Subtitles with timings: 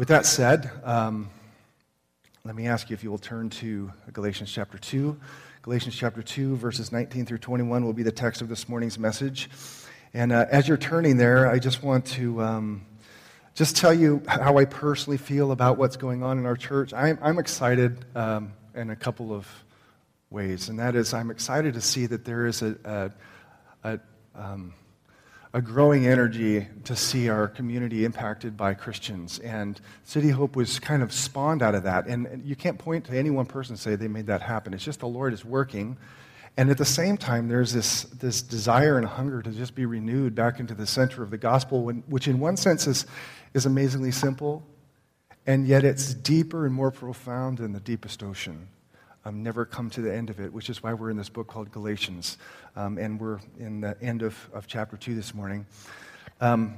[0.00, 1.28] With that said, um,
[2.42, 5.14] let me ask you if you will turn to Galatians chapter 2.
[5.60, 9.50] Galatians chapter 2, verses 19 through 21 will be the text of this morning's message.
[10.14, 12.86] And uh, as you're turning there, I just want to um,
[13.54, 16.94] just tell you how I personally feel about what's going on in our church.
[16.94, 19.46] I'm, I'm excited um, in a couple of
[20.30, 23.10] ways, and that is I'm excited to see that there is a,
[23.84, 24.00] a, a
[24.34, 24.72] um,
[25.52, 29.40] a growing energy to see our community impacted by Christians.
[29.40, 32.06] And City Hope was kind of spawned out of that.
[32.06, 34.72] And you can't point to any one person and say they made that happen.
[34.72, 35.96] It's just the Lord is working.
[36.56, 40.34] And at the same time, there's this, this desire and hunger to just be renewed
[40.34, 43.06] back into the center of the gospel, which in one sense is,
[43.54, 44.62] is amazingly simple,
[45.46, 48.68] and yet it's deeper and more profound than the deepest ocean
[49.24, 51.46] um, never come to the end of it, which is why we're in this book
[51.46, 52.38] called Galatians.
[52.76, 55.66] Um, and we're in the end of, of chapter 2 this morning.
[56.40, 56.76] Um,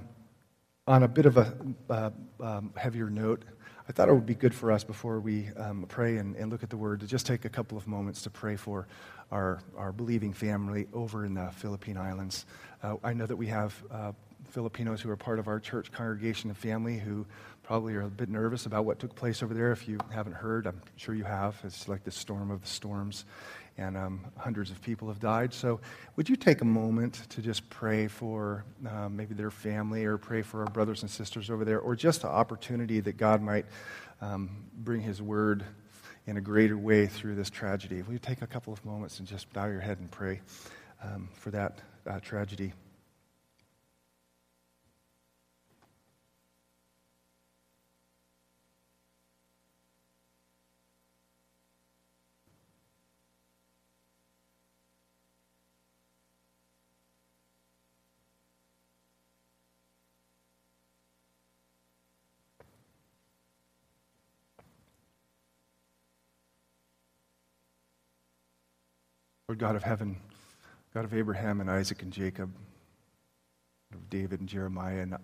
[0.86, 1.54] on a bit of a
[1.88, 2.10] uh,
[2.40, 3.44] um, heavier note,
[3.88, 6.62] I thought it would be good for us before we um, pray and, and, look
[6.62, 8.86] at the word to just take a couple of moments to pray for
[9.30, 12.46] our, our believing family over in the Philippine Islands.
[12.82, 14.12] Uh, I know that we have uh,
[14.52, 17.24] Filipinos who are part of our church congregation and family who
[17.62, 19.72] probably are a bit nervous about what took place over there.
[19.72, 21.58] If you haven't heard, I'm sure you have.
[21.64, 23.24] It's like the storm of the storms,
[23.78, 25.54] and um, hundreds of people have died.
[25.54, 25.80] So,
[26.16, 30.42] would you take a moment to just pray for uh, maybe their family or pray
[30.42, 33.64] for our brothers and sisters over there, or just the opportunity that God might
[34.20, 35.64] um, bring His word
[36.26, 38.02] in a greater way through this tragedy?
[38.02, 40.42] Will you take a couple of moments and just bow your head and pray
[41.02, 42.74] um, for that uh, tragedy?
[69.52, 70.16] Lord God of heaven,
[70.94, 72.50] God of Abraham and Isaac and Jacob,
[73.92, 75.18] of David and Jeremiah and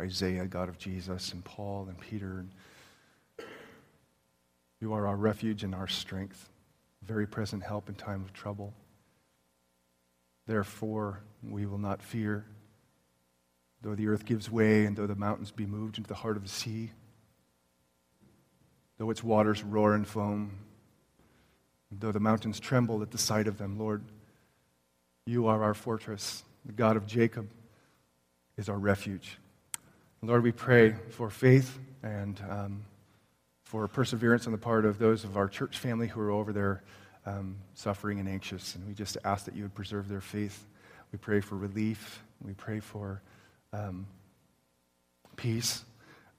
[0.00, 2.46] Isaiah, God of Jesus and Paul and Peter.
[4.80, 6.48] You are our refuge and our strength,
[7.02, 8.72] very present help in time of trouble.
[10.46, 12.46] Therefore, we will not fear,
[13.82, 16.42] though the earth gives way and though the mountains be moved into the heart of
[16.42, 16.90] the sea,
[18.96, 20.52] though its waters roar and foam
[22.00, 24.02] Though the mountains tremble at the sight of them, Lord,
[25.26, 26.42] you are our fortress.
[26.66, 27.48] The God of Jacob
[28.56, 29.38] is our refuge.
[30.22, 32.84] Lord, we pray for faith and um,
[33.64, 36.82] for perseverance on the part of those of our church family who are over there
[37.26, 38.74] um, suffering and anxious.
[38.74, 40.66] And we just ask that you would preserve their faith.
[41.12, 42.22] We pray for relief.
[42.44, 43.20] We pray for
[43.72, 44.06] um,
[45.36, 45.84] peace.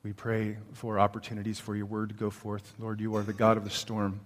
[0.03, 2.73] We pray for opportunities for your word to go forth.
[2.79, 4.19] Lord, you are the God of the storm.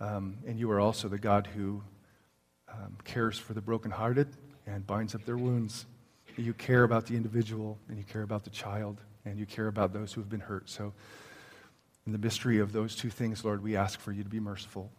[0.00, 1.82] Um, and you are also the God who
[2.72, 4.28] um, cares for the brokenhearted
[4.66, 5.86] and binds up their wounds.
[6.36, 9.92] You care about the individual, and you care about the child, and you care about
[9.92, 10.70] those who have been hurt.
[10.70, 10.92] So,
[12.06, 14.90] in the mystery of those two things, Lord, we ask for you to be merciful.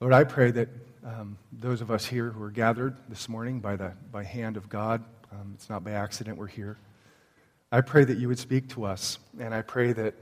[0.00, 0.68] Lord, I pray that
[1.04, 4.68] um, those of us here who are gathered this morning by the by hand of
[4.68, 6.76] God, um, it's not by accident we're here.
[7.70, 10.14] I pray that you would speak to us, and I pray that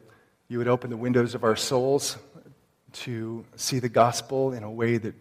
[0.48, 2.18] you would open the windows of our souls
[2.92, 5.14] to see the gospel in a way that,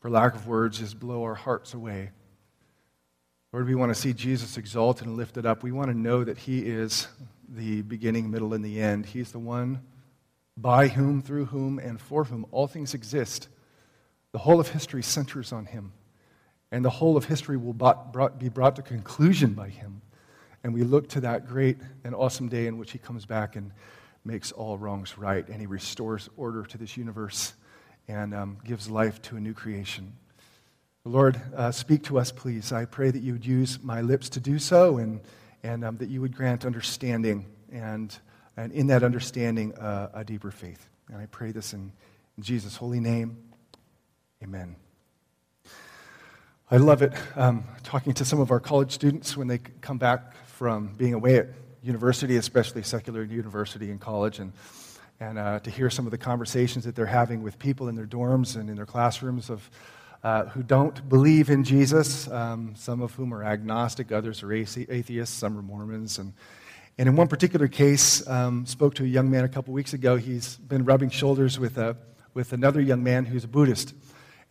[0.00, 2.10] for lack of words, just blow our hearts away.
[3.52, 5.62] Lord, we want to see Jesus exalted and lifted up.
[5.62, 7.08] We want to know that He is
[7.48, 9.06] the beginning, middle, and the end.
[9.06, 9.82] He's the one
[10.56, 13.48] by whom, through whom, and for whom all things exist.
[14.32, 15.92] The whole of history centers on Him,
[16.70, 20.02] and the whole of history will be brought to conclusion by Him.
[20.62, 23.72] And we look to that great and awesome day in which He comes back and
[24.24, 27.54] makes all wrongs right, and he restores order to this universe
[28.08, 30.12] and um, gives life to a new creation.
[31.04, 32.72] Lord, uh, speak to us, please.
[32.72, 35.20] I pray that you would use my lips to do so and,
[35.62, 38.14] and um, that you would grant understanding and,
[38.56, 40.88] and in that understanding, uh, a deeper faith.
[41.08, 41.92] And I pray this in,
[42.36, 43.38] in Jesus' holy name.
[44.42, 44.76] Amen.
[46.70, 50.34] I love it um, talking to some of our college students when they come back
[50.46, 51.48] from being away at
[51.82, 54.52] university, especially secular university and college, and,
[55.18, 58.06] and uh, to hear some of the conversations that they're having with people in their
[58.06, 59.70] dorms and in their classrooms of,
[60.22, 65.34] uh, who don't believe in Jesus, um, some of whom are agnostic, others are atheists,
[65.34, 66.18] some are Mormons.
[66.18, 66.32] And,
[66.98, 70.16] and in one particular case, um, spoke to a young man a couple weeks ago.
[70.16, 71.96] He's been rubbing shoulders with, a,
[72.34, 73.94] with another young man who's a Buddhist.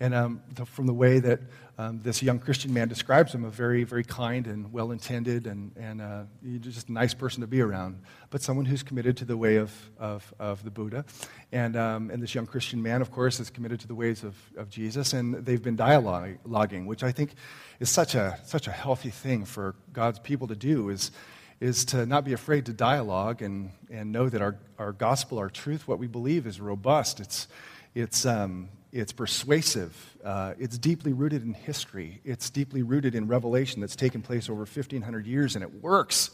[0.01, 1.42] And um, the, from the way that
[1.78, 5.72] um, this young Christian man describes him, a very, very kind and well intended and,
[5.78, 6.24] and uh,
[6.62, 9.74] just a nice person to be around, but someone who's committed to the way of,
[9.98, 11.04] of, of the Buddha.
[11.51, 14.36] And, um, and this young Christian man, of course, is committed to the ways of,
[14.57, 17.34] of Jesus, and they've been dialoguing, which I think
[17.81, 21.12] is such a, such a healthy thing for God's people to do, is,
[21.60, 25.50] is to not be afraid to dialogue and, and know that our, our gospel, our
[25.50, 27.19] truth, what we believe is robust.
[27.19, 27.48] It's,
[27.95, 30.18] it's, um, it's persuasive.
[30.24, 32.21] Uh, it's deeply rooted in history.
[32.24, 36.31] It's deeply rooted in revelation that's taken place over 1,500 years, and it works.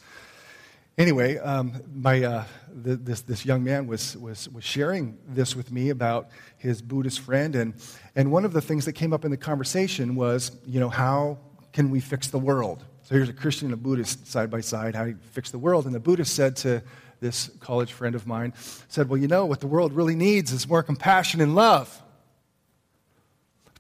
[0.98, 5.70] Anyway, um, my, uh, the, this, this young man was, was, was sharing this with
[5.70, 7.74] me about his Buddhist friend, and,
[8.16, 11.38] and one of the things that came up in the conversation was, you know, how
[11.74, 12.86] can we fix the world?
[13.04, 15.60] So here's a Christian and a Buddhist side by side, how do you fix the
[15.60, 15.86] world?
[15.86, 16.82] And the Buddhist said to
[17.20, 18.54] this college friend of mine,
[18.88, 22.02] said, well, you know, what the world really needs is more compassion and love.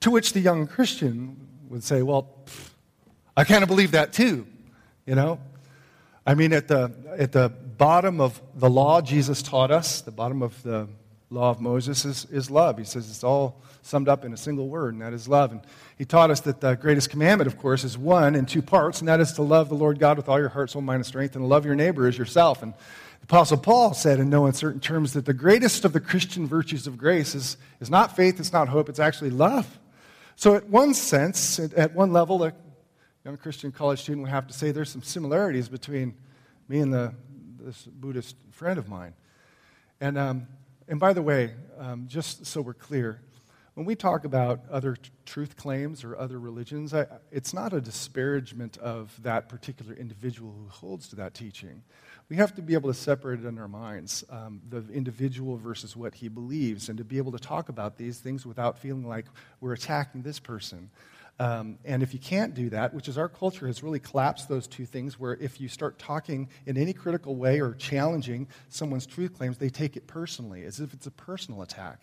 [0.05, 1.35] To which the young Christian
[1.67, 2.29] would say, Well,
[3.35, 4.45] I kind of believe that too,
[5.03, 5.39] you know?
[6.27, 10.43] I mean, at the, at the bottom of the law Jesus taught us, the bottom
[10.43, 10.87] of the
[11.31, 12.77] law of Moses is, is love.
[12.77, 15.51] He says it's all summed up in a single word, and that is love.
[15.51, 15.61] And
[15.97, 19.07] he taught us that the greatest commandment, of course, is one in two parts, and
[19.07, 21.35] that is to love the Lord God with all your heart, soul, mind, and strength,
[21.35, 22.61] and love your neighbor as yourself.
[22.61, 26.45] And the Apostle Paul said in no uncertain terms that the greatest of the Christian
[26.45, 29.79] virtues of grace is, is not faith, it's not hope, it's actually love.
[30.37, 32.53] So, at one sense, at one level, a
[33.23, 36.13] young Christian college student would have to say there's some similarities between
[36.67, 37.13] me and the,
[37.57, 39.13] this Buddhist friend of mine.
[40.01, 40.47] And, um,
[40.89, 43.21] and by the way, um, just so we're clear,
[43.75, 47.79] when we talk about other t- truth claims or other religions, I, it's not a
[47.79, 51.81] disparagement of that particular individual who holds to that teaching
[52.29, 55.95] we have to be able to separate it in our minds um, the individual versus
[55.95, 59.25] what he believes, and to be able to talk about these things without feeling like
[59.61, 60.89] we're attacking this person.
[61.37, 64.67] Um, and if you can't do that, which is our culture has really collapsed those
[64.67, 69.37] two things, where if you start talking in any critical way or challenging someone's truth
[69.37, 71.99] claims, they take it personally, as if it's a personal attack.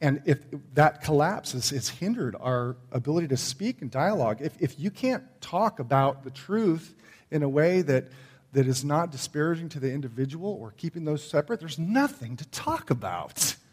[0.00, 0.40] And if
[0.74, 4.38] that collapses, it's hindered our ability to speak and dialogue.
[4.40, 6.96] If, if you can't talk about the truth
[7.30, 8.08] in a way that
[8.54, 12.90] that is not disparaging to the individual or keeping those separate, there's nothing to talk
[12.90, 13.56] about.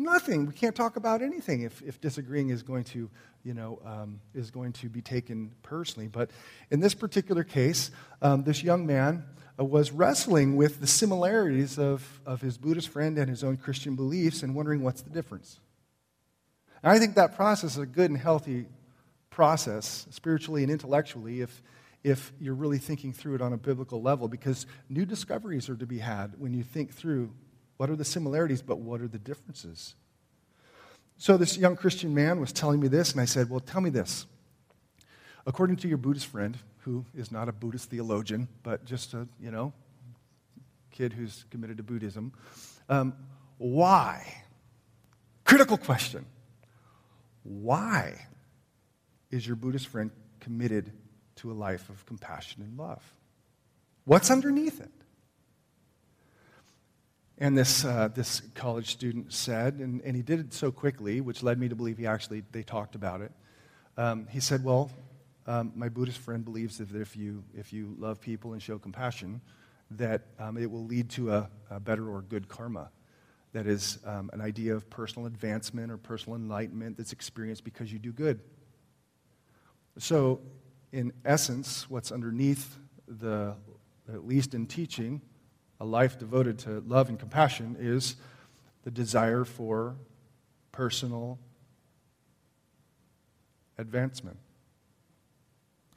[0.00, 0.46] Nothing.
[0.46, 3.10] We can't talk about anything if, if disagreeing is going to,
[3.42, 6.06] you know, um, is going to be taken personally.
[6.06, 6.30] But
[6.70, 7.90] in this particular case,
[8.22, 9.24] um, this young man
[9.58, 13.96] uh, was wrestling with the similarities of, of his Buddhist friend and his own Christian
[13.96, 15.58] beliefs and wondering what's the difference.
[16.82, 18.66] And I think that process is a good and healthy
[19.30, 21.60] process, spiritually and intellectually, if,
[22.08, 25.86] if you're really thinking through it on a biblical level, because new discoveries are to
[25.86, 27.32] be had when you think through
[27.76, 29.94] what are the similarities, but what are the differences.
[31.16, 33.90] So, this young Christian man was telling me this, and I said, Well, tell me
[33.90, 34.26] this.
[35.46, 39.50] According to your Buddhist friend, who is not a Buddhist theologian, but just a, you
[39.50, 39.72] know,
[40.90, 42.32] kid who's committed to Buddhism,
[42.88, 43.14] um,
[43.58, 44.42] why?
[45.44, 46.24] Critical question.
[47.42, 48.26] Why
[49.30, 50.10] is your Buddhist friend
[50.40, 50.92] committed
[51.38, 53.02] to a life of compassion and love.
[54.04, 54.90] What's underneath it?
[57.40, 61.42] And this, uh, this college student said, and, and he did it so quickly, which
[61.42, 63.30] led me to believe he actually, they talked about it.
[63.96, 64.90] Um, he said, well,
[65.46, 69.40] um, my Buddhist friend believes that if you, if you love people and show compassion,
[69.92, 72.90] that um, it will lead to a, a, better or good karma.
[73.52, 77.98] That is um, an idea of personal advancement or personal enlightenment that's experienced because you
[77.98, 78.40] do good.
[79.96, 80.40] So
[80.92, 82.76] in essence, what's underneath
[83.06, 83.54] the,
[84.12, 85.20] at least in teaching,
[85.80, 88.16] a life devoted to love and compassion is
[88.84, 89.96] the desire for
[90.72, 91.38] personal
[93.76, 94.38] advancement.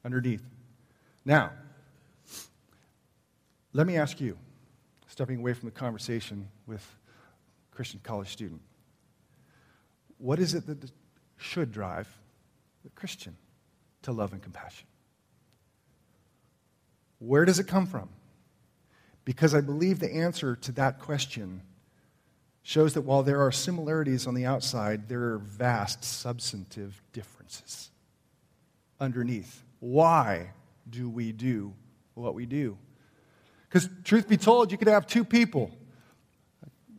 [0.03, 0.43] Underneath.
[1.25, 1.51] Now,
[3.73, 4.37] let me ask you,
[5.07, 6.85] stepping away from the conversation with
[7.71, 8.61] Christian college student,
[10.17, 10.91] what is it that
[11.37, 12.07] should drive
[12.83, 13.35] the Christian?
[14.03, 14.87] To love and compassion.
[17.19, 18.09] Where does it come from?
[19.25, 21.61] Because I believe the answer to that question
[22.63, 27.91] shows that while there are similarities on the outside, there are vast substantive differences
[28.99, 29.63] underneath.
[29.79, 30.51] Why
[30.89, 31.73] do we do
[32.15, 32.77] what we do?
[33.67, 35.71] Because, truth be told, you could have two people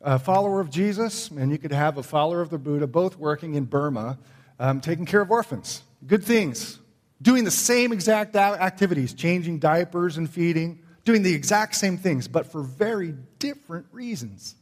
[0.05, 3.55] a follower of Jesus, and you could have a follower of the Buddha, both working
[3.55, 4.19] in Burma,
[4.59, 5.85] um, taking care of orphans.
[6.05, 6.81] Good things
[7.23, 12.47] doing the same exact activities, changing diapers and feeding, doing the exact same things, but
[12.47, 14.57] for very different reasons.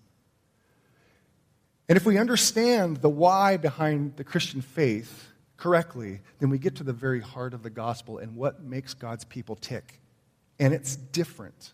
[1.89, 6.85] And if we understand the why behind the Christian faith correctly, then we get to
[6.85, 10.01] the very heart of the gospel and what makes God's people tick.
[10.59, 11.73] And it's different.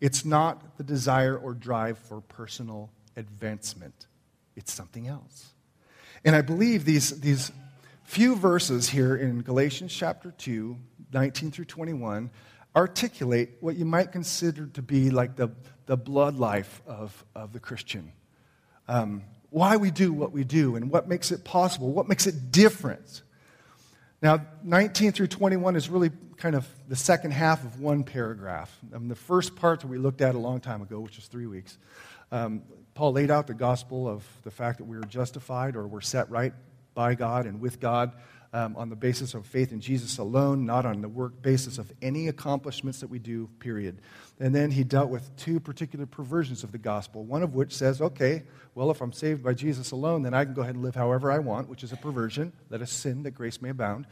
[0.00, 4.06] It's not the desire or drive for personal advancement,
[4.56, 5.52] it's something else.
[6.24, 7.52] And I believe these, these
[8.08, 10.78] few verses here in Galatians chapter 2,
[11.12, 12.30] 19 through 21,
[12.74, 15.50] articulate what you might consider to be like the,
[15.84, 18.10] the blood life of, of the Christian.
[18.88, 22.50] Um, why we do what we do and what makes it possible, what makes it
[22.50, 23.20] different.
[24.22, 28.74] Now, 19 through 21 is really kind of the second half of one paragraph.
[28.94, 31.46] Um, the first part that we looked at a long time ago, which was three
[31.46, 31.76] weeks,
[32.32, 32.62] um,
[32.94, 36.30] Paul laid out the gospel of the fact that we are justified or we're set
[36.30, 36.54] right
[36.98, 38.10] by God and with God
[38.52, 41.92] um, on the basis of faith in Jesus alone, not on the work basis of
[42.02, 44.00] any accomplishments that we do, period.
[44.40, 48.02] And then he dealt with two particular perversions of the gospel, one of which says,
[48.02, 48.42] okay,
[48.74, 51.30] well, if I'm saved by Jesus alone, then I can go ahead and live however
[51.30, 52.52] I want, which is a perversion.
[52.68, 54.08] Let us sin that grace may abound.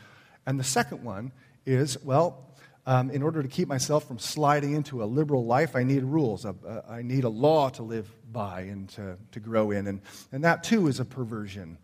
[0.47, 1.33] And the second one
[1.65, 2.55] is, well,
[2.87, 6.47] um, in order to keep myself from sliding into a liberal life, I need rules.
[6.47, 9.89] Uh, I need a law to live by and to, to grow in.
[9.89, 11.79] And, and that too is a perversion.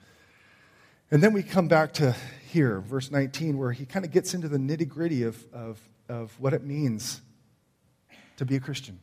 [1.12, 2.16] And then we come back to
[2.50, 5.78] here, verse 19, where he kind of gets into the nitty gritty of, of,
[6.08, 7.20] of what it means
[8.38, 8.98] to be a Christian.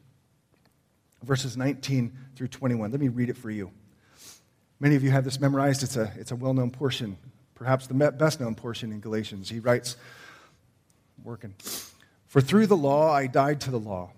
[1.21, 2.89] Verses 19 through 21.
[2.89, 3.69] Let me read it for you.
[4.79, 5.83] Many of you have this memorized.
[5.83, 7.15] It's a, it's a well known portion,
[7.53, 9.47] perhaps the best known portion in Galatians.
[9.47, 9.95] He writes,
[11.23, 11.53] working,
[12.25, 14.13] For through the law I died to the law,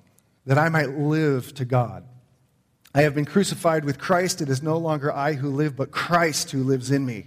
[0.45, 2.05] that I might live to God.
[2.95, 4.41] I have been crucified with Christ.
[4.41, 7.25] It is no longer I who live, but Christ who lives in me.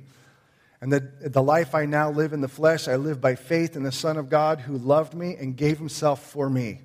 [0.84, 3.84] And that the life I now live in the flesh, I live by faith in
[3.84, 6.82] the Son of God who loved me and gave himself for me.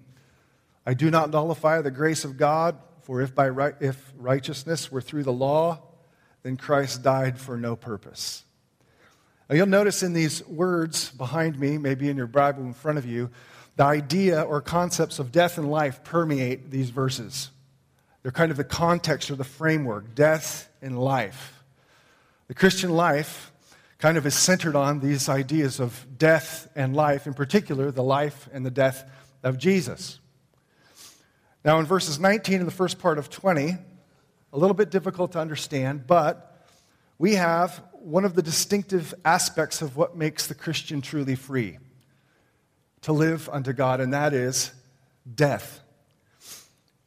[0.85, 5.01] I do not nullify the grace of God, for if, by right, if righteousness were
[5.01, 5.81] through the law,
[6.43, 8.45] then Christ died for no purpose.
[9.49, 13.05] Now you'll notice in these words behind me, maybe in your Bible in front of
[13.05, 13.29] you,
[13.75, 17.49] the idea or concepts of death and life permeate these verses.
[18.23, 21.61] They're kind of the context or the framework death and life.
[22.47, 23.51] The Christian life
[23.99, 28.49] kind of is centered on these ideas of death and life, in particular, the life
[28.53, 29.09] and the death
[29.43, 30.19] of Jesus.
[31.65, 33.77] Now, in verses 19 and the first part of 20,
[34.51, 36.65] a little bit difficult to understand, but
[37.17, 41.77] we have one of the distinctive aspects of what makes the Christian truly free
[43.01, 44.71] to live unto God, and that is
[45.35, 45.81] death.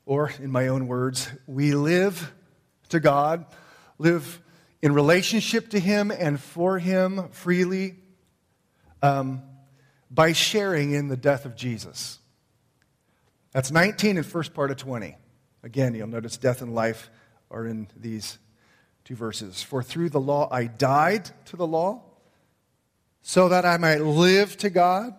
[0.04, 2.32] Or, in my own words, we live
[2.90, 3.46] to God,
[3.98, 4.42] live
[4.82, 7.94] in relationship to Him and for Him freely
[9.00, 9.42] um,
[10.10, 12.18] by sharing in the death of Jesus.
[13.52, 15.16] That's 19 and first part of 20.
[15.62, 17.10] Again, you'll notice death and life
[17.50, 18.38] are in these
[19.04, 19.62] two verses.
[19.62, 22.02] For through the law I died to the law,
[23.22, 25.14] so that I might live to God.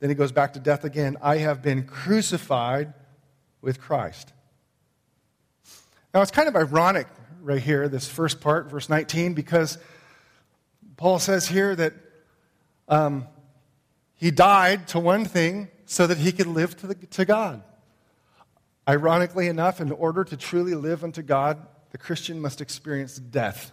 [0.00, 1.16] Then he goes back to death again.
[1.22, 2.92] I have been crucified
[3.62, 4.32] with Christ.
[6.14, 7.06] Now, it's kind of ironic
[7.42, 9.78] right here, this first part, verse 19, because
[10.96, 11.92] Paul says here that
[12.88, 13.26] um,
[14.16, 17.62] he died to one thing so that he could live to, the, to God.
[18.88, 23.72] Ironically enough, in order to truly live unto God, the Christian must experience death.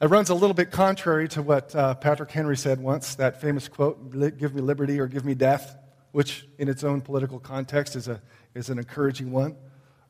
[0.00, 3.66] It runs a little bit contrary to what uh, Patrick Henry said once, that famous
[3.66, 5.76] quote, give me liberty or give me death,
[6.12, 8.20] which in its own political context is, a,
[8.54, 9.56] is an encouraging one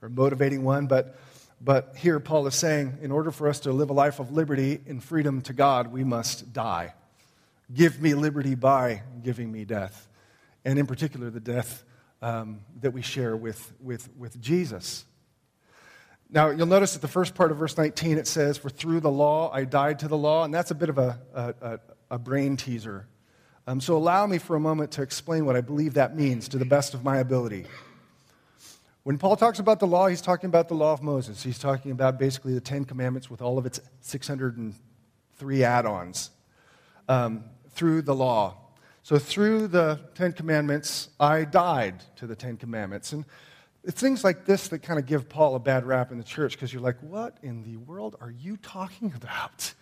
[0.02, 0.86] or motivating one.
[0.86, 1.16] But
[1.60, 4.80] but here, Paul is saying, in order for us to live a life of liberty
[4.86, 6.94] and freedom to God, we must die.
[7.72, 10.08] Give me liberty by giving me death.
[10.64, 11.84] And in particular, the death
[12.22, 15.04] um, that we share with, with, with Jesus.
[16.28, 19.10] Now, you'll notice that the first part of verse 19, it says, For through the
[19.10, 20.44] law I died to the law.
[20.44, 21.78] And that's a bit of a, a,
[22.10, 23.06] a brain teaser.
[23.66, 26.58] Um, so allow me for a moment to explain what I believe that means to
[26.58, 27.66] the best of my ability.
[29.06, 31.40] When Paul talks about the law, he's talking about the law of Moses.
[31.40, 36.32] He's talking about basically the Ten Commandments with all of its 603 add ons
[37.08, 38.56] um, through the law.
[39.04, 43.12] So, through the Ten Commandments, I died to the Ten Commandments.
[43.12, 43.24] And
[43.84, 46.54] it's things like this that kind of give Paul a bad rap in the church
[46.54, 49.72] because you're like, what in the world are you talking about?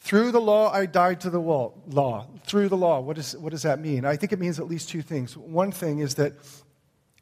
[0.00, 2.26] Through the law, I died to the law.
[2.46, 4.06] Through the law, what, is, what does that mean?
[4.06, 5.36] I think it means at least two things.
[5.36, 6.32] One thing is that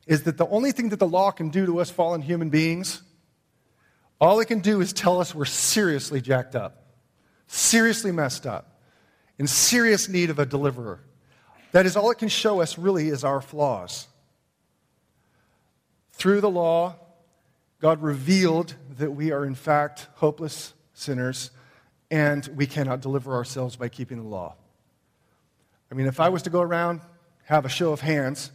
[0.06, 3.02] is that the only thing that the law can do to us fallen human beings,
[4.20, 6.84] all it can do is tell us we're seriously jacked up,
[7.48, 8.80] seriously messed up,
[9.38, 11.00] in serious need of a deliverer.
[11.72, 14.06] That is all it can show us, really, is our flaws.
[16.12, 16.96] Through the law,
[17.80, 21.50] God revealed that we are, in fact, hopeless sinners
[22.10, 24.54] and we cannot deliver ourselves by keeping the law.
[25.90, 27.00] I mean, if I was to go around,
[27.44, 28.50] have a show of hands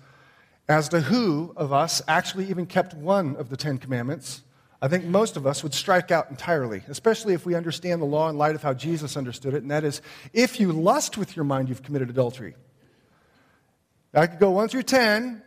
[0.67, 4.43] as to who of us actually even kept one of the Ten Commandments,
[4.81, 8.29] I think most of us would strike out entirely, especially if we understand the law
[8.29, 10.01] in light of how Jesus understood it, and that is
[10.33, 12.55] if you lust with your mind, you've committed adultery.
[14.13, 15.41] I could go 1 through 10.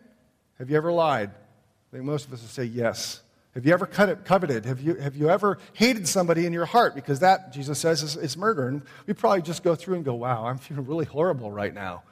[0.58, 1.30] Have you ever lied?
[1.30, 3.20] I think most of us would say yes.
[3.54, 4.64] Have you ever coveted?
[4.64, 6.94] Have you, have you ever hated somebody in your heart?
[6.94, 8.66] Because that, Jesus says, is, is murder.
[8.66, 12.02] And we probably just go through and go, wow, I'm feeling really horrible right now.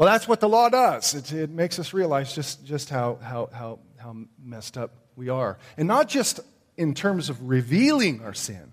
[0.00, 1.12] Well, that's what the law does.
[1.12, 5.58] It, it makes us realize just, just how, how, how, how messed up we are.
[5.76, 6.40] And not just
[6.78, 8.72] in terms of revealing our sin,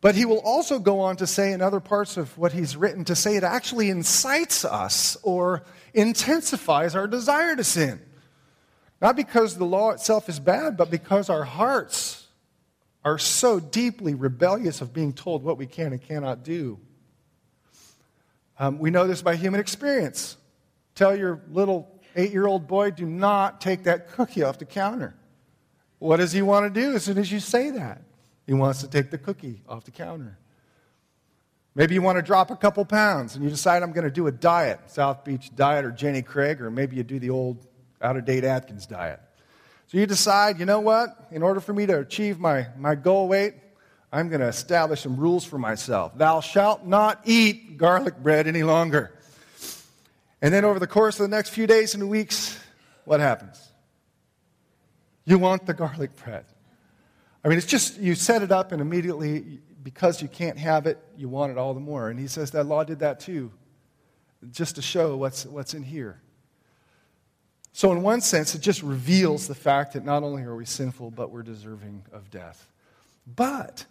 [0.00, 3.04] but he will also go on to say in other parts of what he's written
[3.04, 8.00] to say it actually incites us or intensifies our desire to sin.
[8.98, 12.26] Not because the law itself is bad, but because our hearts
[13.04, 16.80] are so deeply rebellious of being told what we can and cannot do.
[18.60, 20.36] Um, we know this by human experience.
[20.94, 25.16] Tell your little eight year old boy, do not take that cookie off the counter.
[25.98, 28.02] What does he want to do as soon as you say that?
[28.46, 30.38] He wants to take the cookie off the counter.
[31.74, 34.26] Maybe you want to drop a couple pounds and you decide I'm going to do
[34.26, 37.66] a diet, South Beach diet or Jenny Craig, or maybe you do the old
[38.02, 39.20] out of date Atkins diet.
[39.86, 41.28] So you decide, you know what?
[41.30, 43.54] In order for me to achieve my, my goal weight,
[44.12, 46.16] I'm going to establish some rules for myself.
[46.16, 49.12] Thou shalt not eat garlic bread any longer.
[50.42, 52.58] And then over the course of the next few days and weeks,
[53.04, 53.70] what happens?
[55.24, 56.44] You want the garlic bread.
[57.44, 60.98] I mean, it's just you set it up, and immediately, because you can't have it,
[61.16, 62.10] you want it all the more.
[62.10, 63.52] And he says that law did that too,
[64.50, 66.20] just to show what's, what's in here.
[67.72, 71.12] So, in one sense, it just reveals the fact that not only are we sinful,
[71.12, 72.68] but we're deserving of death.
[73.26, 73.86] But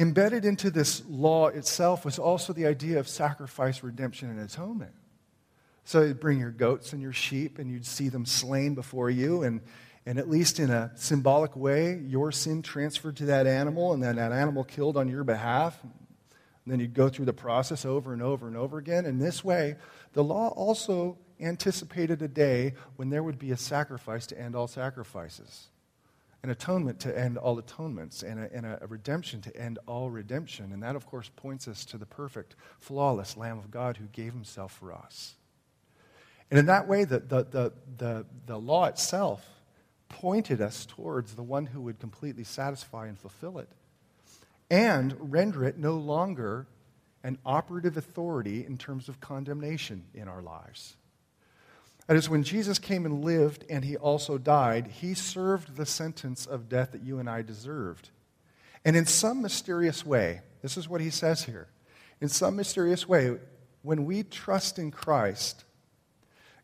[0.00, 4.94] embedded into this law itself was also the idea of sacrifice, redemption, and atonement.
[5.84, 9.42] So, you'd bring your goats and your sheep, and you'd see them slain before you,
[9.42, 9.60] and,
[10.06, 14.16] and at least in a symbolic way, your sin transferred to that animal, and then
[14.16, 15.78] that animal killed on your behalf.
[15.82, 19.06] And then you'd go through the process over and over and over again.
[19.06, 19.76] And this way,
[20.12, 24.68] the law also anticipated a day when there would be a sacrifice to end all
[24.68, 25.68] sacrifices,
[26.42, 30.72] an atonement to end all atonements, and a, and a, redemption to end all redemption.
[30.72, 34.32] And that, of course, points us to the perfect, flawless Lamb of God who gave
[34.32, 35.34] himself for us.
[36.50, 39.46] And in that way, the, the, the, the, the law itself
[40.08, 43.68] pointed us towards the one who would completely satisfy and fulfill it
[44.70, 46.66] and render it no longer
[47.22, 50.96] an operative authority in terms of condemnation in our lives.
[52.06, 56.46] That is, when Jesus came and lived and he also died, he served the sentence
[56.46, 58.10] of death that you and I deserved.
[58.84, 61.68] And in some mysterious way, this is what he says here
[62.20, 63.36] in some mysterious way,
[63.82, 65.64] when we trust in Christ,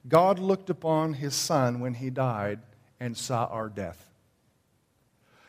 [0.07, 2.61] God looked upon his son when he died
[3.01, 4.03] and saw our death.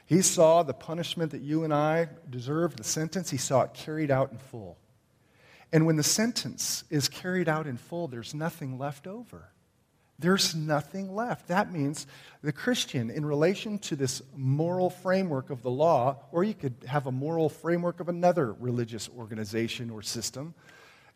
[0.06, 4.10] He saw the punishment that you and I deserved, the sentence, he saw it carried
[4.10, 4.78] out in full.
[5.74, 9.50] And when the sentence is carried out in full, there's nothing left over.
[10.20, 11.48] There's nothing left.
[11.48, 12.08] That means
[12.42, 17.06] the Christian, in relation to this moral framework of the law, or you could have
[17.06, 20.56] a moral framework of another religious organization or system,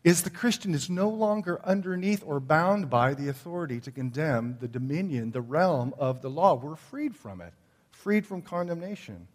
[0.04, 4.68] is the Christian is no longer underneath or bound by the authority to condemn the
[4.68, 6.54] dominion, the realm of the law.
[6.54, 7.52] We're freed from it,
[7.90, 9.26] freed from condemnation.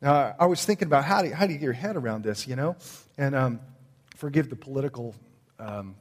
[0.00, 2.24] Now, I was thinking about how do you, how do you get your head around
[2.24, 2.76] this, you know?
[3.16, 3.60] And um,
[4.16, 5.14] forgive the political
[5.58, 5.96] um,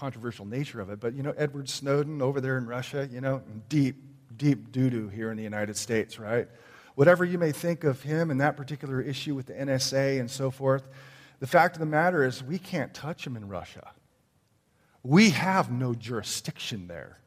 [0.00, 3.42] controversial nature of it, but you know, Edward Snowden over there in Russia, you know,
[3.68, 3.96] deep,
[4.34, 6.48] deep doo doo here in the United States, right?
[6.94, 10.50] Whatever you may think of him and that particular issue with the NSA and so
[10.50, 10.88] forth,
[11.38, 13.90] the fact of the matter is we can't touch him in Russia.
[15.02, 17.18] We have no jurisdiction there.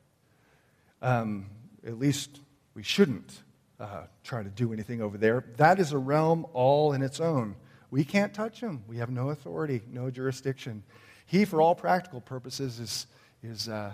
[1.00, 1.52] Um,
[1.86, 2.42] at least
[2.74, 3.44] we shouldn't
[3.80, 5.46] uh, try to do anything over there.
[5.58, 7.56] That is a realm all in its own.
[7.92, 8.84] We can't touch him.
[8.88, 10.82] We have no authority, no jurisdiction.
[11.26, 13.08] He, for all practical purposes, is,
[13.42, 13.94] is, uh,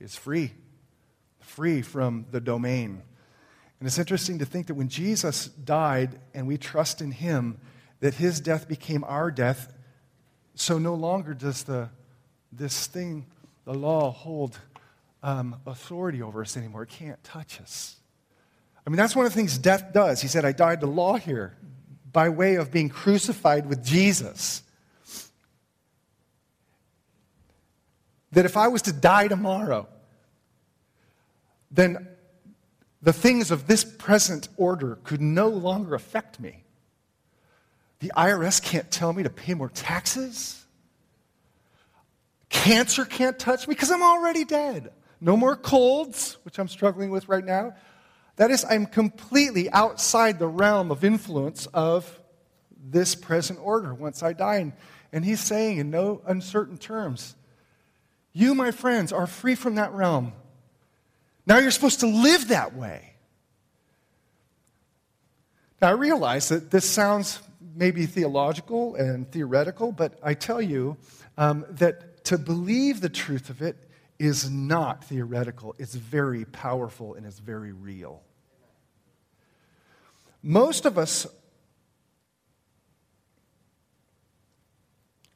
[0.00, 0.52] is free,
[1.40, 3.02] free from the domain.
[3.78, 7.58] And it's interesting to think that when Jesus died and we trust in him,
[8.00, 9.72] that his death became our death.
[10.54, 11.90] So no longer does the,
[12.52, 13.26] this thing,
[13.64, 14.58] the law, hold
[15.22, 16.84] um, authority over us anymore.
[16.84, 17.96] It can't touch us.
[18.86, 20.22] I mean, that's one of the things death does.
[20.22, 21.56] He said, I died to law here
[22.12, 24.62] by way of being crucified with Jesus.
[28.36, 29.88] That if I was to die tomorrow,
[31.70, 32.06] then
[33.00, 36.62] the things of this present order could no longer affect me.
[38.00, 40.66] The IRS can't tell me to pay more taxes.
[42.50, 44.92] Cancer can't touch me because I'm already dead.
[45.18, 47.72] No more colds, which I'm struggling with right now.
[48.36, 52.20] That is, I'm completely outside the realm of influence of
[52.86, 54.56] this present order once I die.
[54.56, 54.74] And,
[55.10, 57.34] and he's saying in no uncertain terms,
[58.36, 60.34] You, my friends, are free from that realm.
[61.46, 63.14] Now you're supposed to live that way.
[65.80, 67.40] Now I realize that this sounds
[67.74, 70.98] maybe theological and theoretical, but I tell you
[71.38, 75.74] um, that to believe the truth of it is not theoretical.
[75.78, 78.20] It's very powerful and it's very real.
[80.42, 81.26] Most of us,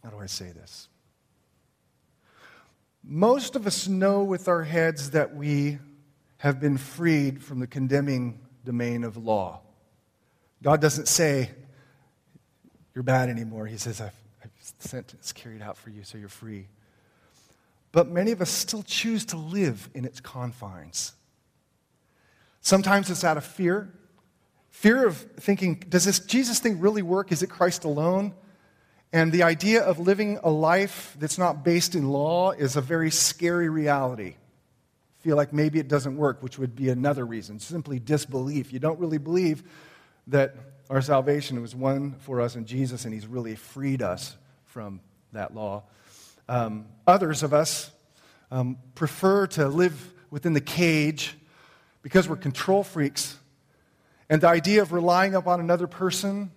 [0.04, 0.89] how do I say this?
[3.02, 5.78] Most of us know with our heads that we
[6.38, 9.60] have been freed from the condemning domain of law.
[10.62, 11.50] God doesn't say,
[12.94, 13.66] You're bad anymore.
[13.66, 16.66] He says, I've, I've sentence carried out for you, so you're free.
[17.92, 21.12] But many of us still choose to live in its confines.
[22.60, 23.92] Sometimes it's out of fear.
[24.70, 27.32] Fear of thinking, does this Jesus thing really work?
[27.32, 28.34] Is it Christ alone?
[29.12, 33.10] And the idea of living a life that's not based in law is a very
[33.10, 34.36] scary reality.
[35.18, 38.72] Feel like maybe it doesn't work, which would be another reason simply disbelief.
[38.72, 39.64] You don't really believe
[40.28, 40.54] that
[40.88, 45.00] our salvation was won for us in Jesus and He's really freed us from
[45.32, 45.82] that law.
[46.48, 47.90] Um, others of us
[48.50, 51.36] um, prefer to live within the cage
[52.02, 53.36] because we're control freaks.
[54.28, 56.50] And the idea of relying upon another person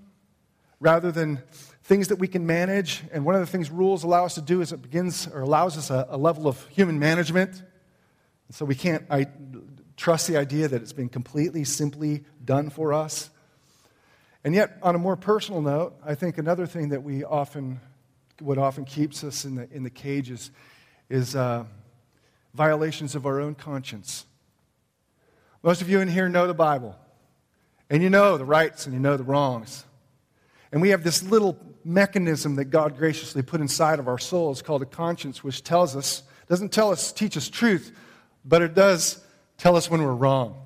[0.79, 1.41] rather than
[1.83, 4.61] things that we can manage, and one of the things rules allow us to do
[4.61, 7.61] is it begins or allows us a, a level of human management.
[8.51, 9.27] so we can't I,
[9.97, 13.29] trust the idea that it's been completely, simply done for us.
[14.45, 17.79] And yet, on a more personal note, I think another thing that we often,
[18.39, 20.51] what often keeps us in the, in the cage is,
[21.09, 21.65] is uh,
[22.53, 24.25] violations of our own conscience.
[25.61, 26.95] Most of you in here know the Bible,
[27.89, 29.85] and you know the rights and you know the wrongs.
[30.73, 31.55] And we have this little
[31.85, 36.23] mechanism that God graciously put inside of our souls called a conscience, which tells us,
[36.49, 37.95] doesn't tell us, teach us truth,
[38.43, 39.23] but it does
[39.59, 40.59] tell us when we're wrong.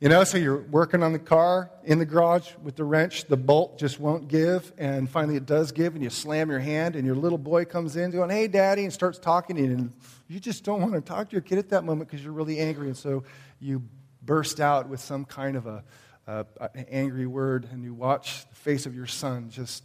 [0.00, 3.36] You know, so you're working on the car in the garage with the wrench, the
[3.36, 7.06] bolt just won't give, and finally it does give, and you slam your hand, and
[7.06, 9.68] your little boy comes in going, Hey, daddy, and starts talking to you.
[9.68, 9.92] And
[10.26, 12.58] you just don't want to talk to your kid at that moment because you're really
[12.58, 13.22] angry, and so
[13.60, 13.84] you
[14.22, 15.84] burst out with some kind of a,
[16.26, 19.84] Uh, a, an angry word, and you watch the face of your son just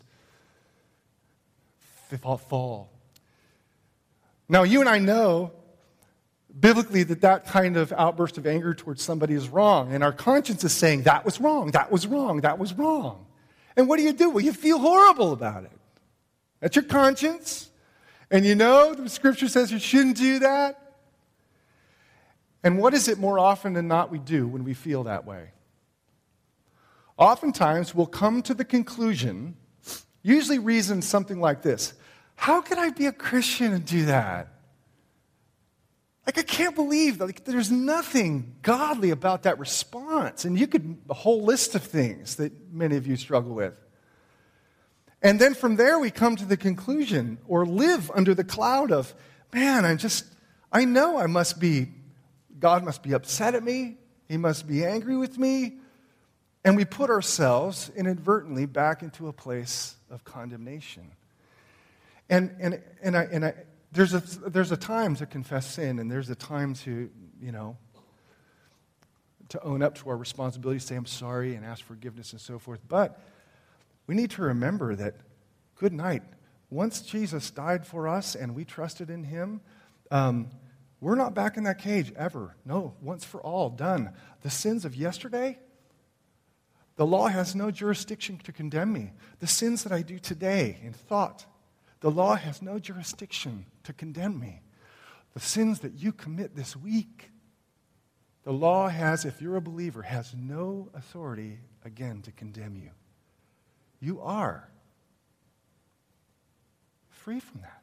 [2.50, 2.90] fall.
[4.50, 5.52] Now, you and I know
[6.60, 9.94] biblically that that kind of outburst of anger towards somebody is wrong.
[9.94, 13.26] And our conscience is saying, that was wrong, that was wrong, that was wrong.
[13.78, 14.30] And what do you do?
[14.30, 15.72] Well, you feel horrible about it.
[16.60, 17.70] That's your conscience.
[18.30, 20.78] And you know the scripture says you shouldn't do that.
[22.64, 25.52] And what is it more often than not we do when we feel that way?
[27.18, 29.56] Oftentimes we'll come to the conclusion,
[30.24, 31.94] usually reason something like this
[32.36, 34.48] How could I be a Christian and do that?
[36.26, 40.46] Like, I can't believe that like, there's nothing godly about that response.
[40.46, 43.74] And you could, a whole list of things that many of you struggle with.
[45.22, 49.14] And then from there, we come to the conclusion or live under the cloud of,
[49.54, 50.26] man, I'm just,
[50.72, 51.90] I know I must be,
[52.60, 53.98] God must be upset at me.
[54.28, 55.78] He must be angry with me.
[56.64, 61.12] And we put ourselves inadvertently back into a place of condemnation.
[62.30, 63.54] And, and, and, I, and I,
[63.92, 67.10] there's a, there's a time to confess sin, and there's a time to,
[67.42, 67.78] you know,
[69.50, 72.80] to own up to our responsibility, say, I'm sorry, and ask forgiveness and so forth.
[72.88, 73.20] But
[74.08, 75.16] we need to remember that,
[75.76, 76.24] good night,
[76.70, 79.60] once Jesus died for us and we trusted in him,
[80.10, 80.50] um,
[81.02, 82.56] we're not back in that cage ever.
[82.64, 84.14] No, once for all, done.
[84.42, 85.58] The sins of yesterday,
[87.02, 89.12] the law has no jurisdiction to condemn me.
[89.40, 91.48] The sins that I do today in thought,
[92.00, 94.62] the law has no jurisdiction to condemn me.
[95.34, 97.32] The sins that you commit this week,
[98.44, 102.92] the law has, if you're a believer, has no authority, again, to condemn you.
[104.00, 104.70] You are
[107.10, 107.81] free from that.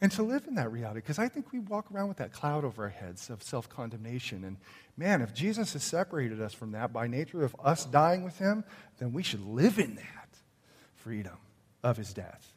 [0.00, 2.64] And to live in that reality, because I think we walk around with that cloud
[2.64, 4.44] over our heads of self condemnation.
[4.44, 4.58] And
[4.96, 8.64] man, if Jesus has separated us from that by nature of us dying with him,
[8.98, 10.28] then we should live in that
[10.96, 11.38] freedom
[11.82, 12.52] of his death.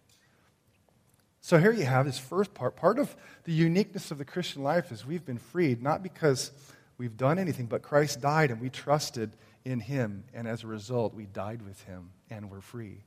[1.49, 2.75] So here you have this first part.
[2.75, 6.51] Part of the uniqueness of the Christian life is we've been freed, not because
[6.99, 9.31] we've done anything, but Christ died and we trusted
[9.65, 10.25] in him.
[10.33, 13.03] And as a result, we died with him and we're free.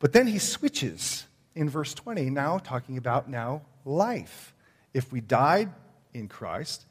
[0.00, 1.27] But then he switches
[1.58, 4.54] in verse 20, now talking about now life.
[4.94, 5.72] If we died
[6.14, 6.86] in Christ,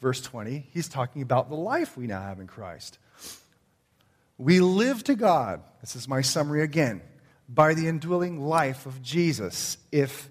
[0.00, 2.98] verse 20, he's talking about the life we now have in Christ.
[4.38, 7.02] We live to God, this is my summary again,
[7.50, 9.76] by the indwelling life of Jesus.
[9.92, 10.30] If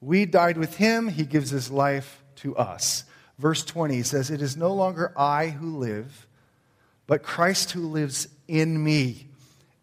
[0.00, 3.04] we died with him, he gives his life to us.
[3.38, 6.26] Verse 20 says, It is no longer I who live,
[7.06, 9.28] but Christ who lives in me.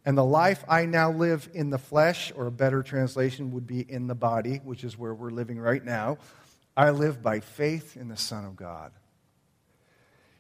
[0.10, 3.82] And the life I now live in the flesh, or a better translation would be
[3.88, 6.18] in the body, which is where we're living right now,
[6.76, 8.92] I live by faith in the Son of God.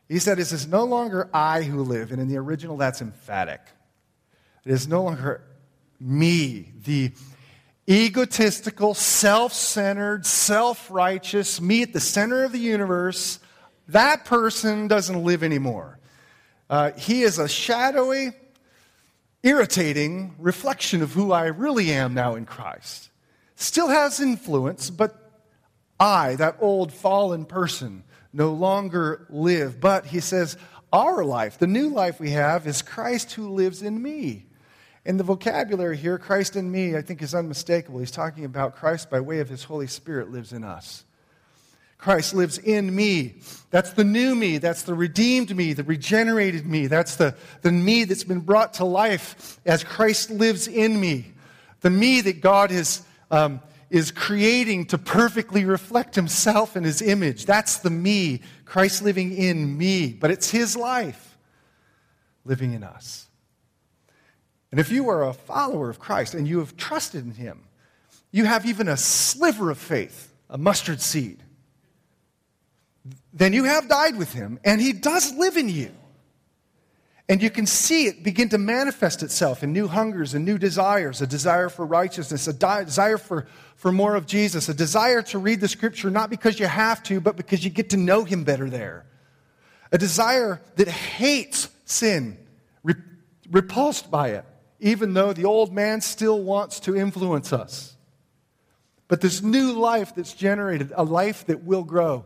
[0.08, 2.12] He said, It is no longer I who live.
[2.12, 3.62] And in the original, that's emphatic.
[4.66, 5.44] It is no longer
[6.00, 7.12] me, the
[7.88, 13.38] egotistical, self centered, self righteous, me at the center of the universe.
[13.90, 16.00] That person doesn't live anymore.
[16.72, 18.32] Uh, he is a shadowy,
[19.44, 23.10] irritating reflection of who I really am now in Christ.
[23.56, 25.32] Still has influence, but
[26.00, 29.80] I, that old fallen person, no longer live.
[29.80, 30.58] But he says,
[30.92, 34.46] our life, the new life we have, is Christ who lives in me.
[35.06, 38.00] And the vocabulary here, Christ in me, I think is unmistakable.
[38.00, 41.06] He's talking about Christ by way of his Holy Spirit lives in us.
[42.00, 43.36] Christ lives in me.
[43.72, 44.58] That's the new me.
[44.58, 46.88] That's the redeemed me, the regenerated me.
[46.88, 51.34] That's the, the me that's been brought to life as Christ lives in me.
[51.82, 57.46] The me that God has um, is creating to perfectly reflect himself in his image.
[57.46, 60.14] That's the me, Christ living in me.
[60.14, 61.38] But it's his life
[62.46, 63.28] living in us.
[64.72, 67.66] And if you are a follower of Christ and you have trusted in him,
[68.32, 71.44] you have even a sliver of faith, a mustard seed,
[73.34, 75.92] then you have died with him and he does live in you.
[77.30, 81.22] And you can see it begin to manifest itself in new hungers and new desires
[81.22, 85.62] a desire for righteousness, a desire for, for more of Jesus, a desire to read
[85.62, 88.68] the scripture not because you have to, but because you get to know him better
[88.68, 89.06] there.
[89.92, 92.38] A desire that hates sin,
[93.52, 94.46] repulsed by it,
[94.80, 97.96] even though the old man still wants to influence us.
[99.08, 102.26] But this new life that's generated, a life that will grow.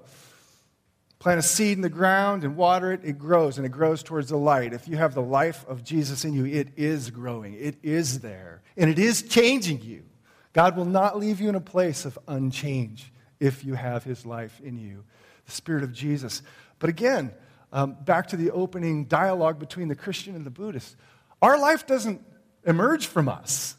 [1.24, 4.28] Plant a seed in the ground and water it, it grows, and it grows towards
[4.28, 4.74] the light.
[4.74, 8.62] If you have the life of Jesus in you, it is growing, it is there,
[8.76, 10.04] and it is changing you.
[10.52, 14.60] God will not leave you in a place of unchange if you have his life
[14.66, 15.06] in you,
[15.46, 16.42] the Spirit of Jesus.
[16.78, 17.32] But again,
[17.72, 20.98] um, back to the opening dialogue between the Christian and the Buddhist.
[21.42, 22.22] Our life doesn't
[22.66, 23.78] emerge from us,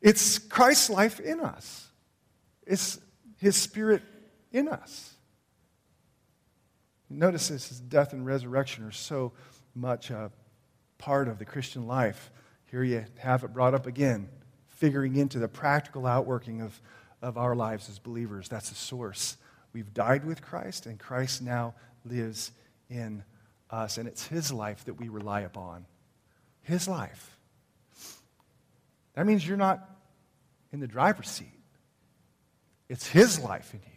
[0.00, 1.88] it's Christ's life in us,
[2.66, 2.98] it's
[3.36, 4.02] his Spirit
[4.50, 5.11] in us.
[7.18, 9.32] Notice this his death and resurrection are so
[9.74, 10.30] much a
[10.98, 12.30] part of the Christian life.
[12.70, 14.28] Here you have it brought up again,
[14.68, 16.80] figuring into the practical outworking of,
[17.20, 18.48] of our lives as believers.
[18.48, 19.36] That's the source.
[19.72, 22.52] We've died with Christ, and Christ now lives
[22.88, 23.24] in
[23.70, 23.98] us.
[23.98, 25.86] And it's his life that we rely upon.
[26.62, 27.38] His life.
[29.14, 29.88] That means you're not
[30.72, 31.48] in the driver's seat,
[32.88, 33.91] it's his life in you.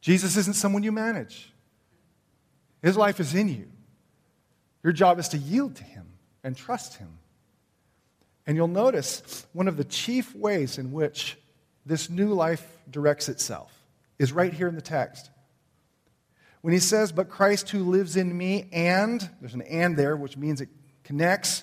[0.00, 1.52] Jesus isn't someone you manage,
[2.82, 3.68] His life is in you.
[4.82, 6.06] Your job is to yield to Him
[6.42, 7.18] and trust Him.
[8.46, 11.36] And you'll notice one of the chief ways in which
[11.84, 13.72] this new life directs itself
[14.18, 15.30] is right here in the text.
[16.62, 20.36] When he says, But Christ who lives in me, and, there's an and there, which
[20.36, 20.68] means it
[21.04, 21.62] connects,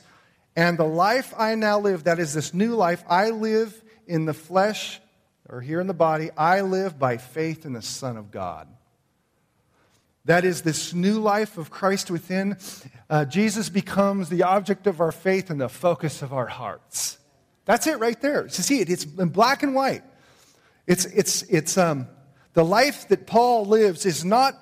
[0.56, 4.34] and the life I now live, that is this new life, I live in the
[4.34, 5.00] flesh
[5.50, 8.68] or here in the body, I live by faith in the Son of God.
[10.26, 12.58] That is this new life of Christ within.
[13.10, 17.18] Uh, Jesus becomes the object of our faith and the focus of our hearts.
[17.66, 18.44] That's it right there.
[18.44, 20.04] To see it, it's in black and white.
[20.86, 22.08] It's, it's, it's, um,
[22.58, 24.56] the life that Paul lives is not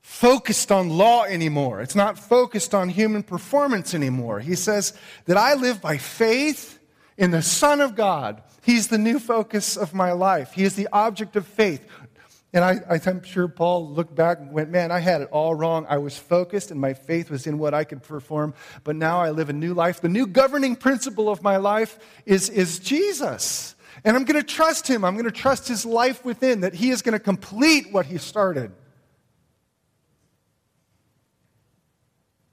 [0.00, 1.80] focused on law anymore.
[1.80, 4.38] It's not focused on human performance anymore.
[4.38, 4.92] He says
[5.24, 6.78] that I live by faith
[7.18, 10.52] in the Son of God He's the new focus of my life.
[10.52, 11.86] He is the object of faith.
[12.52, 15.86] And I, I'm sure Paul looked back and went, Man, I had it all wrong.
[15.88, 19.30] I was focused and my faith was in what I could perform, but now I
[19.30, 20.00] live a new life.
[20.00, 23.76] The new governing principle of my life is, is Jesus.
[24.02, 25.04] And I'm going to trust him.
[25.04, 28.18] I'm going to trust his life within, that he is going to complete what he
[28.18, 28.72] started.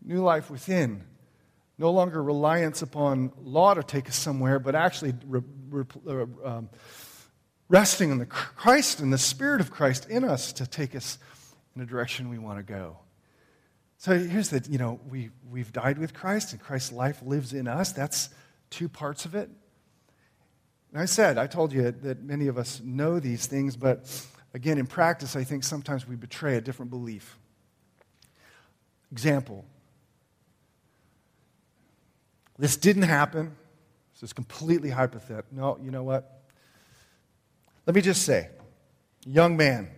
[0.06, 1.06] New life within.
[1.84, 6.70] No longer reliance upon law to take us somewhere, but actually re- uh, um,
[7.68, 11.18] resting in the Christ and the Spirit of Christ in us to take us
[11.76, 13.00] in the direction we want to go.
[13.98, 17.68] So here's the, you know, we, we've died with Christ and Christ's life lives in
[17.68, 17.92] us.
[17.92, 18.30] That's
[18.70, 19.50] two parts of it.
[20.94, 24.78] And I said, I told you that many of us know these things, but again,
[24.78, 27.38] in practice, I think sometimes we betray a different belief.
[29.12, 29.66] Example
[32.58, 33.56] this didn't happen.
[34.14, 35.50] This is completely hypothetical.
[35.52, 36.42] No, you know what?
[37.86, 38.50] Let me just say,
[39.26, 39.90] young man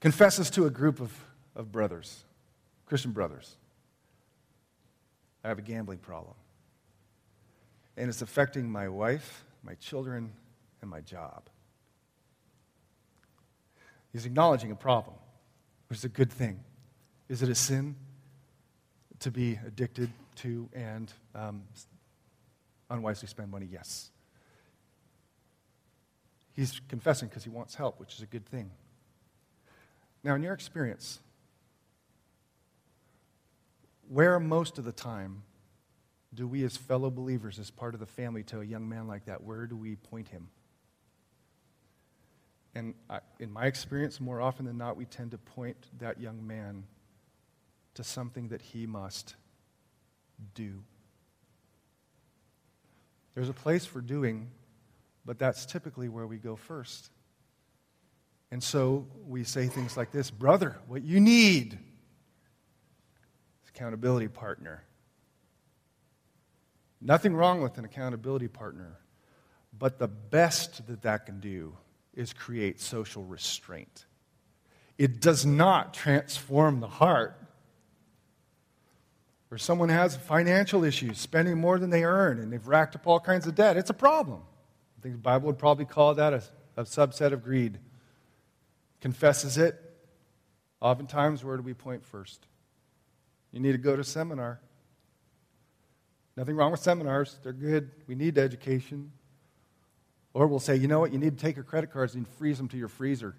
[0.00, 1.12] confesses to a group of,
[1.56, 2.24] of brothers,
[2.84, 3.56] Christian brothers.
[5.42, 6.34] I have a gambling problem.
[7.96, 10.32] And it's affecting my wife, my children,
[10.82, 11.44] and my job.
[14.12, 15.16] He's acknowledging a problem,
[15.88, 16.60] which is a good thing.
[17.28, 17.96] Is it a sin
[19.20, 21.62] to be addicted to and um,
[22.90, 23.68] unwisely spend money?
[23.70, 24.10] Yes.
[26.52, 28.70] He's confessing because he wants help, which is a good thing.
[30.24, 31.20] Now, in your experience,
[34.08, 35.42] where most of the time
[36.34, 39.26] do we, as fellow believers, as part of the family, to a young man like
[39.26, 40.48] that, where do we point him?
[42.74, 46.46] And I, in my experience, more often than not, we tend to point that young
[46.46, 46.84] man
[47.96, 49.34] to something that he must
[50.54, 50.82] do.
[53.34, 54.50] There's a place for doing,
[55.24, 57.10] but that's typically where we go first.
[58.50, 61.74] And so we say things like this Brother, what you need
[63.64, 64.82] is accountability partner.
[67.00, 68.98] Nothing wrong with an accountability partner,
[69.78, 71.76] but the best that that can do
[72.14, 74.06] is create social restraint.
[74.96, 77.38] It does not transform the heart.
[79.50, 83.20] Or someone has financial issues, spending more than they earn, and they've racked up all
[83.20, 83.76] kinds of debt.
[83.76, 84.40] It's a problem.
[84.98, 86.42] I think the Bible would probably call that a,
[86.76, 87.78] a subset of greed
[89.00, 89.80] confesses it.
[90.80, 92.46] Oftentimes, where do we point first?
[93.52, 94.60] You need to go to seminar.
[96.36, 97.90] Nothing wrong with seminars, they're good.
[98.06, 99.12] We need education.
[100.34, 102.58] Or we'll say, you know what, you need to take your credit cards and freeze
[102.58, 103.34] them to your freezer.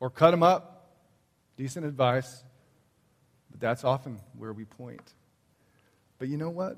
[0.00, 0.90] Or cut them up.
[1.56, 2.44] Decent advice.
[3.50, 5.14] But that's often where we point.
[6.18, 6.76] But you know what?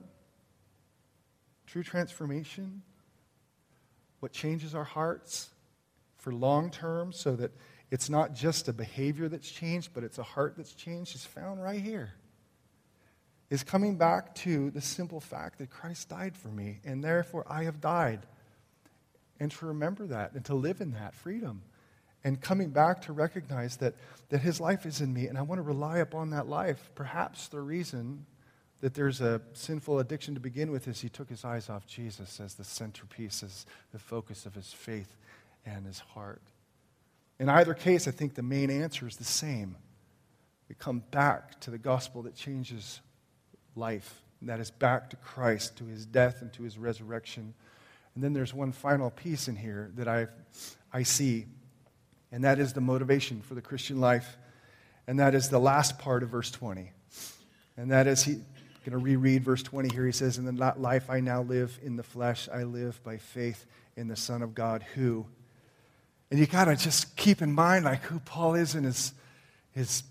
[1.67, 2.83] True transformation,
[4.21, 5.51] what changes our hearts
[6.17, 7.53] for long term so that
[7.91, 11.63] it's not just a behavior that's changed, but it's a heart that's changed, is found
[11.63, 12.13] right here.
[13.51, 17.65] Is coming back to the simple fact that Christ died for me, and therefore I
[17.65, 18.21] have died.
[19.41, 21.63] And to remember that and to live in that freedom.
[22.25, 23.95] And coming back to recognize that,
[24.29, 26.91] that his life is in me, and I want to rely upon that life.
[26.95, 28.27] Perhaps the reason
[28.81, 32.41] that there's a sinful addiction to begin with is he took his eyes off Jesus
[32.41, 35.17] as the centerpiece, as the focus of his faith
[35.67, 36.43] and his heart.
[37.41, 39.77] In either case, I think the main answer is the same.
[40.69, 43.01] We come back to the gospel that changes
[43.75, 47.55] life, and that is back to Christ, to his death and to his resurrection.
[48.15, 50.27] And then there's one final piece in here that I,
[50.93, 51.47] I see,
[52.31, 54.37] and that is the motivation for the Christian life.
[55.07, 56.93] And that is the last part of verse 20.
[57.79, 58.41] And that is, he,
[58.89, 60.07] going to reread verse 20 here.
[60.07, 63.67] He says, In the life I now live in the flesh, I live by faith
[63.97, 65.27] in the Son of God who
[66.31, 69.13] and you got to just keep in mind like who Paul is in his,
[69.71, 70.03] his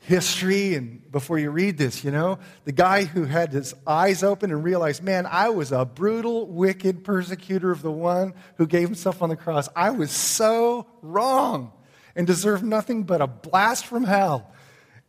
[0.00, 4.50] history and before you read this, you know, the guy who had his eyes open
[4.50, 9.22] and realized, man, I was a brutal, wicked persecutor of the one who gave himself
[9.22, 9.68] on the cross.
[9.76, 11.72] I was so wrong
[12.16, 14.52] and deserved nothing but a blast from hell.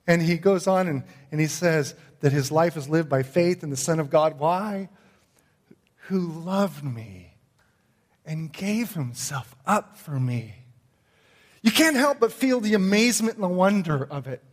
[0.05, 3.63] And he goes on and, and he says that his life is lived by faith
[3.63, 4.39] in the Son of God.
[4.39, 4.89] Why?
[6.07, 7.33] Who loved me
[8.27, 10.53] and gave himself up for me.
[11.61, 14.43] You can't help but feel the amazement and the wonder of it.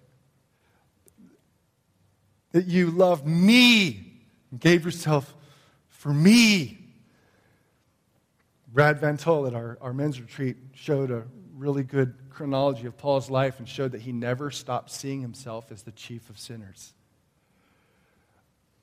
[2.53, 5.35] That you love me and gave yourself
[5.89, 6.79] for me.
[8.73, 11.25] Brad Van at our, our men's retreat showed a
[11.57, 15.83] really good chronology of Paul's life and showed that he never stopped seeing himself as
[15.83, 16.93] the chief of sinners.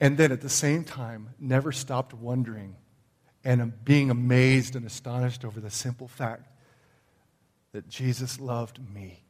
[0.01, 2.75] And then at the same time, never stopped wondering
[3.43, 6.47] and being amazed and astonished over the simple fact
[7.71, 9.23] that Jesus loved me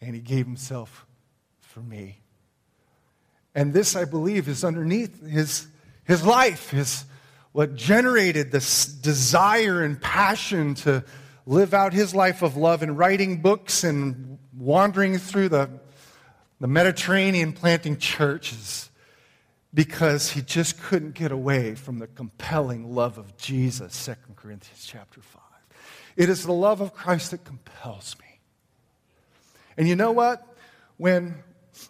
[0.00, 1.04] and he gave himself
[1.60, 2.20] for me.
[3.56, 5.66] And this, I believe, is underneath his,
[6.04, 7.04] his life, his,
[7.50, 11.04] what generated this desire and passion to
[11.44, 15.70] live out his life of love and writing books and wandering through the,
[16.60, 18.90] the Mediterranean planting churches
[19.76, 25.20] because he just couldn't get away from the compelling love of Jesus, 2 Corinthians chapter
[25.20, 25.42] 5.
[26.16, 28.40] It is the love of Christ that compels me.
[29.76, 30.42] And you know what?
[30.96, 31.34] When,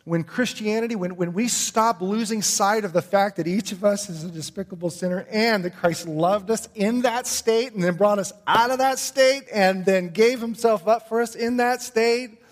[0.04, 4.10] when Christianity, when, when we stop losing sight of the fact that each of us
[4.10, 8.18] is a despicable sinner and that Christ loved us in that state and then brought
[8.18, 12.42] us out of that state and then gave himself up for us in that state,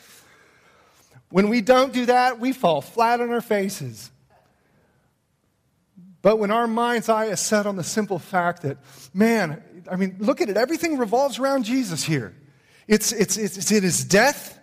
[1.30, 4.12] when we don't do that, we fall flat on our faces.
[6.24, 8.78] But when our mind's eye is set on the simple fact that,
[9.12, 12.34] man, I mean, look at it, everything revolves around Jesus here.
[12.88, 14.58] It's, it's, it's, it's in his death,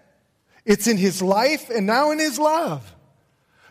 [0.65, 2.95] it's in his life, and now in his love.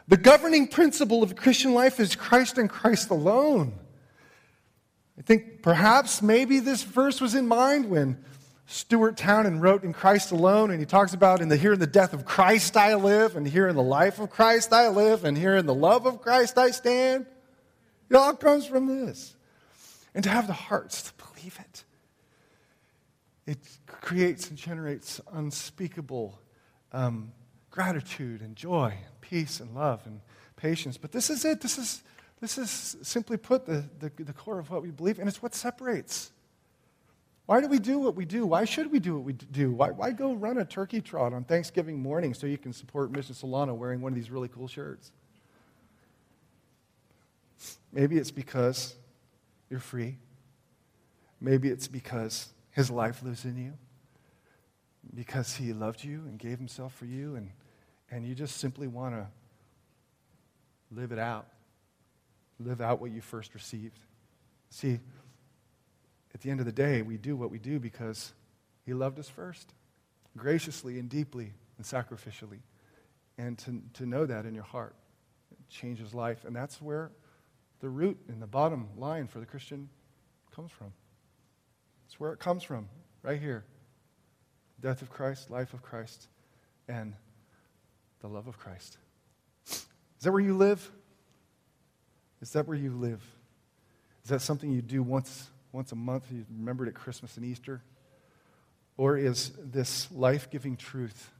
[0.06, 3.72] The governing principle of Christian life is Christ and Christ alone.
[5.18, 8.24] I think perhaps maybe this verse was in mind when
[8.66, 11.88] Stuart Townend wrote in Christ alone, and he talks about in the here in the
[11.88, 15.36] death of Christ I live, and here in the life of Christ I live, and
[15.36, 17.26] here in the love of Christ I stand.
[18.10, 19.36] It all comes from this.
[20.14, 21.84] And to have the hearts to believe it.
[23.46, 26.38] It creates and generates unspeakable
[26.92, 27.32] um,
[27.70, 30.20] gratitude and joy, and peace and love and
[30.56, 30.96] patience.
[30.96, 31.60] But this is it.
[31.60, 32.02] This is,
[32.40, 35.54] this is simply put the, the, the core of what we believe, and it's what
[35.54, 36.32] separates.
[37.46, 38.46] Why do we do what we do?
[38.46, 39.72] Why should we do what we do?
[39.72, 43.34] Why, why go run a turkey trot on Thanksgiving morning so you can support Mission
[43.34, 45.12] Solana wearing one of these really cool shirts?
[47.92, 48.94] Maybe it's because
[49.68, 50.18] you're free.
[51.40, 53.72] Maybe it's because his life lives in you
[55.14, 57.50] because he loved you and gave himself for you, and,
[58.10, 59.26] and you just simply want to
[60.90, 61.46] live it out.
[62.58, 63.98] Live out what you first received.
[64.68, 65.00] See,
[66.34, 68.32] at the end of the day, we do what we do because
[68.84, 69.72] he loved us first,
[70.36, 72.60] graciously and deeply and sacrificially.
[73.38, 74.94] And to, to know that in your heart
[75.70, 76.44] changes life.
[76.44, 77.10] And that's where
[77.80, 79.88] the root and the bottom line for the Christian
[80.54, 80.92] comes from.
[82.06, 82.88] It's where it comes from,
[83.22, 83.64] right here
[84.80, 86.26] death of Christ, life of Christ,
[86.88, 87.14] and
[88.20, 88.96] the love of Christ.
[89.66, 89.86] Is
[90.22, 90.90] that where you live?
[92.40, 93.22] Is that where you live?
[94.24, 96.24] Is that something you do once, once a month?
[96.30, 97.82] You remember it at Christmas and Easter?
[98.96, 101.30] Or is this life giving truth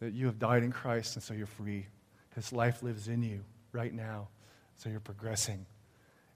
[0.00, 1.86] that you have died in Christ and so you're free?
[2.34, 3.40] His life lives in you
[3.72, 4.28] right now,
[4.80, 5.66] so you're progressing.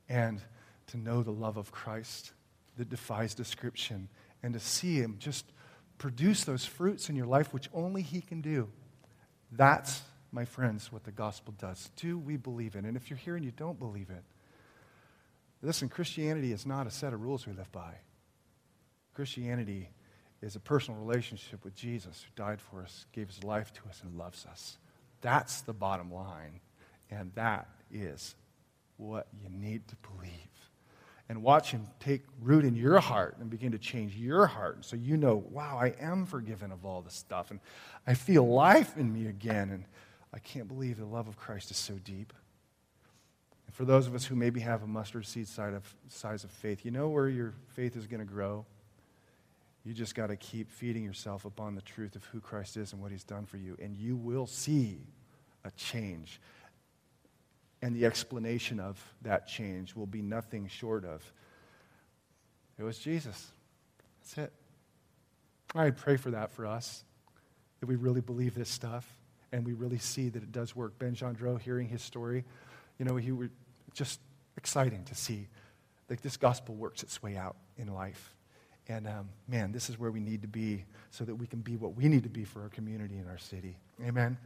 [0.09, 0.41] And
[0.89, 2.33] to know the love of Christ
[2.77, 4.09] that defies description
[4.43, 5.47] and to see Him just
[5.97, 8.69] produce those fruits in your life, which only He can do.
[9.51, 11.91] That's, my friends, what the gospel does.
[11.97, 12.85] Do we believe it?
[12.85, 14.25] And if you're here and you don't believe it,
[15.63, 17.95] listen, Christianity is not a set of rules we live by.
[19.15, 19.89] Christianity
[20.43, 24.03] is a personal relationship with Jesus who died for us, gave his life to us,
[24.05, 24.77] and loves us.
[25.23, 26.61] That's the bottom line.
[27.11, 28.35] And that is
[28.99, 30.55] what you need to believe
[31.29, 34.85] and watch Him take root in your heart and begin to change your heart.
[34.85, 37.51] So you know, wow, I am forgiven of all this stuff.
[37.51, 37.61] And
[38.07, 39.71] I feel life in me again.
[39.71, 39.85] And
[40.33, 42.33] I can't believe the love of Christ is so deep.
[43.67, 46.51] And for those of us who maybe have a mustard seed size of, size of
[46.51, 48.67] faith, you know where your faith is going to grow?
[49.85, 53.01] You just got to keep feeding yourself upon the truth of who Christ is and
[53.01, 53.77] what He's done for you.
[53.81, 54.99] And you will see
[55.65, 56.41] a change
[57.85, 61.23] and the explanation of that change will be nothing short of
[62.79, 63.53] it was Jesus.
[64.21, 64.53] That's it.
[65.75, 67.05] I pray for that for us,
[67.81, 69.09] that we really believe this stuff
[69.53, 70.99] and we really see that it does work.
[70.99, 72.45] Ben Gendreau, hearing his story,
[72.99, 73.51] you know, he was
[73.93, 74.19] just
[74.57, 75.47] exciting to see
[76.09, 78.35] that this gospel works its way out in life.
[78.89, 81.77] And um, man, this is where we need to be so that we can be
[81.77, 83.77] what we need to be for our community and our city.
[84.05, 84.37] Amen.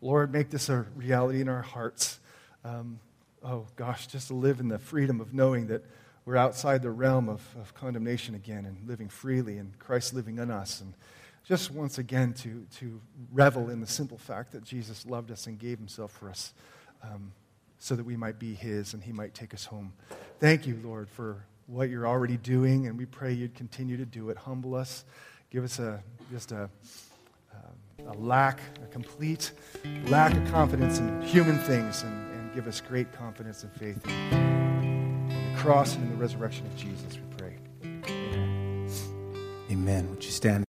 [0.00, 2.20] Lord, make this a reality in our hearts.
[2.64, 3.00] Um,
[3.42, 5.84] oh, gosh, just to live in the freedom of knowing that
[6.24, 10.50] we're outside the realm of, of condemnation again and living freely and Christ living in
[10.50, 10.80] us.
[10.80, 10.94] And
[11.44, 13.00] just once again to, to
[13.32, 16.52] revel in the simple fact that Jesus loved us and gave himself for us
[17.02, 17.32] um,
[17.78, 19.92] so that we might be his and he might take us home.
[20.40, 24.30] Thank you, Lord, for what you're already doing, and we pray you'd continue to do
[24.30, 24.36] it.
[24.36, 25.04] Humble us,
[25.50, 26.68] give us a, just a
[28.06, 29.52] a lack, a complete
[30.06, 35.28] lack of confidence in human things, and, and give us great confidence and faith in
[35.28, 37.56] the cross and in the resurrection of Jesus, we pray.
[39.70, 40.08] Amen.
[40.10, 40.64] Would you stand?